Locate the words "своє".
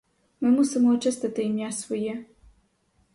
1.71-2.25